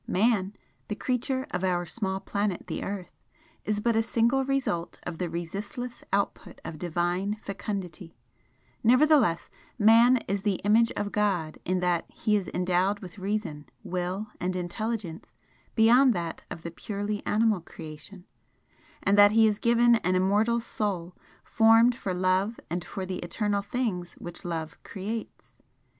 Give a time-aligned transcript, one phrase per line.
[0.07, 0.55] Man,
[0.87, 3.11] the creature of our small planet, the Earth,
[3.65, 8.17] is but a single result of the resistless output of Divine fecundity,
[8.83, 14.25] nevertheless Man is the 'image of God' in that he is endowed with reason, will
[14.39, 15.35] and intelligence
[15.75, 18.25] beyond that of the purely animal creation,
[19.03, 21.13] and that he is given an immortal Soul,
[21.43, 25.59] formed for love and for the eternal things which love creates.